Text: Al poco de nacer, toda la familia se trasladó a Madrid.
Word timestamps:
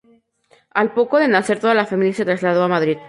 Al 0.71 0.93
poco 0.95 1.19
de 1.19 1.27
nacer, 1.27 1.59
toda 1.59 1.75
la 1.75 1.85
familia 1.85 2.15
se 2.15 2.25
trasladó 2.25 2.63
a 2.63 2.67
Madrid. 2.67 2.97